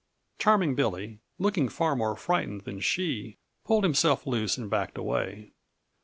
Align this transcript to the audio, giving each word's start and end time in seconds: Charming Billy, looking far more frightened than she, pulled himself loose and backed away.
Charming 0.39 0.73
Billy, 0.73 1.19
looking 1.37 1.69
far 1.69 1.95
more 1.95 2.15
frightened 2.15 2.61
than 2.61 2.79
she, 2.79 3.37
pulled 3.63 3.83
himself 3.83 4.25
loose 4.25 4.57
and 4.57 4.67
backed 4.67 4.97
away. 4.97 5.51